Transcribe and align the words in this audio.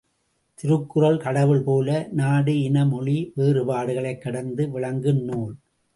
திருக்குறள் 0.59 1.17
கடவுள் 1.17 1.61
போல, 1.61 2.07
நாடு 2.11 2.61
இன 2.61 2.85
மொழி 2.85 3.33
வேறுபாடுகளைக் 3.35 4.21
கடந்து 4.21 4.71
விளங்கும் 4.71 5.23
நூல். 5.23 5.55